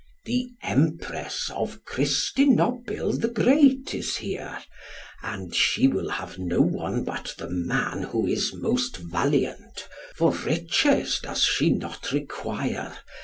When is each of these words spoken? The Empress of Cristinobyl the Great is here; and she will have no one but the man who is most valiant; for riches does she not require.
The 0.25 0.49
Empress 0.63 1.51
of 1.53 1.83
Cristinobyl 1.83 3.11
the 3.21 3.27
Great 3.27 3.93
is 3.93 4.17
here; 4.17 4.57
and 5.21 5.53
she 5.53 5.87
will 5.87 6.09
have 6.09 6.39
no 6.39 6.59
one 6.59 7.03
but 7.03 7.35
the 7.37 7.47
man 7.51 8.01
who 8.01 8.25
is 8.25 8.51
most 8.51 8.97
valiant; 8.97 9.87
for 10.15 10.31
riches 10.33 11.19
does 11.21 11.43
she 11.43 11.69
not 11.69 12.11
require. 12.11 12.95